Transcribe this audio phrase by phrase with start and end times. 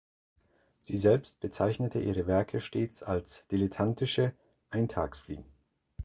[0.81, 4.33] Sie selbst bezeichnete ihre Werke stets als dilettantische
[4.71, 5.45] „Eintagsfliegen“.